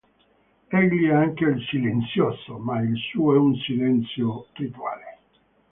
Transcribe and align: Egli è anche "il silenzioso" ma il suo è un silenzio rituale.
Egli 0.71 1.05
è 1.07 1.13
anche 1.13 1.43
"il 1.45 1.63
silenzioso" 1.69 2.57
ma 2.57 2.79
il 2.81 2.97
suo 3.11 3.35
è 3.35 3.37
un 3.37 3.53
silenzio 3.57 4.47
rituale. 4.53 5.17